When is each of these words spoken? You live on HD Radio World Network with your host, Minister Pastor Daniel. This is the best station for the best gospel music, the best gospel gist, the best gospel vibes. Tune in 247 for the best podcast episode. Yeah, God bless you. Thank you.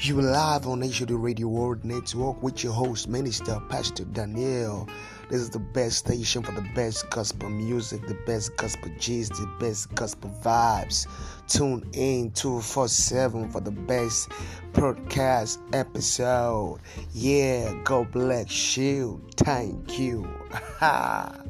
You 0.00 0.20
live 0.22 0.68
on 0.68 0.82
HD 0.82 1.20
Radio 1.20 1.48
World 1.48 1.84
Network 1.84 2.40
with 2.40 2.62
your 2.62 2.72
host, 2.72 3.08
Minister 3.08 3.58
Pastor 3.68 4.04
Daniel. 4.04 4.88
This 5.28 5.40
is 5.40 5.50
the 5.50 5.58
best 5.58 5.98
station 5.98 6.44
for 6.44 6.52
the 6.52 6.66
best 6.72 7.10
gospel 7.10 7.50
music, 7.50 8.06
the 8.06 8.14
best 8.24 8.56
gospel 8.56 8.92
gist, 8.96 9.32
the 9.32 9.52
best 9.58 9.92
gospel 9.96 10.30
vibes. 10.40 11.08
Tune 11.48 11.84
in 11.94 12.30
247 12.30 13.50
for 13.50 13.60
the 13.60 13.72
best 13.72 14.28
podcast 14.72 15.58
episode. 15.74 16.78
Yeah, 17.12 17.74
God 17.82 18.12
bless 18.12 18.76
you. 18.76 19.20
Thank 19.36 19.98
you. 19.98 20.28